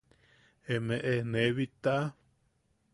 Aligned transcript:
Emeʼe 0.73 1.13
nee 1.31 1.51
bittaʼa. 1.55 2.01